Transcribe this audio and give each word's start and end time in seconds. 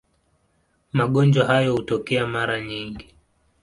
Magonjwa 0.93 1.45
hayo 1.45 1.73
hutokea 1.75 2.27
mara 2.27 2.61
nyingi. 2.61 3.15